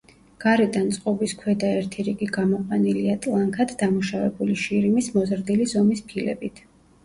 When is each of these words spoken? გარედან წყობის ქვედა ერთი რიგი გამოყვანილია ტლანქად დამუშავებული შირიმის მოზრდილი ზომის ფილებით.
გარედან 0.43 0.87
წყობის 0.95 1.35
ქვედა 1.41 1.69
ერთი 1.81 2.07
რიგი 2.07 2.29
გამოყვანილია 2.39 3.19
ტლანქად 3.27 3.77
დამუშავებული 3.85 4.59
შირიმის 4.65 5.15
მოზრდილი 5.21 5.73
ზომის 5.77 6.07
ფილებით. 6.13 6.69